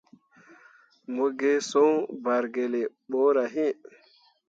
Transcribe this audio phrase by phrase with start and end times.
[1.13, 1.91] Mo gi soŋ
[2.23, 3.73] bargelle ɓorah iŋ.